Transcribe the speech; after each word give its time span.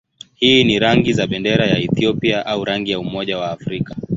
Hizi 0.35 0.63
ni 0.63 0.79
rangi 0.79 1.13
za 1.13 1.27
bendera 1.27 1.65
ya 1.65 1.77
Ethiopia 1.79 2.45
au 2.45 2.65
rangi 2.65 2.91
za 2.91 2.99
Umoja 2.99 3.37
wa 3.37 3.51
Afrika. 3.51 3.95